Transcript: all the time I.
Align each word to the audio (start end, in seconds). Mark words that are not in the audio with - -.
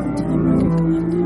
all 0.00 0.08
the 0.08 0.22
time 0.22 1.16
I. 1.16 1.19